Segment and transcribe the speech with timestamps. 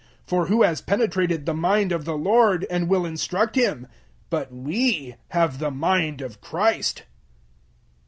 [0.23, 3.85] 002:016 For who has penetrated the mind of the Lord, and will instruct Him?
[4.31, 7.03] But *we* have the mind of Christ.